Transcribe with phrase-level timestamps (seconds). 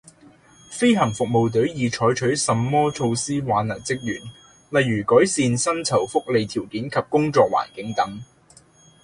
[0.71, 4.19] 飛行服務隊已採取甚麼措施挽留職員，
[4.71, 8.19] 例如改善薪酬福利條件及工作環境等